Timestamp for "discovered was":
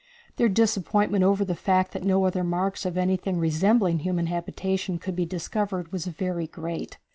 5.27-6.07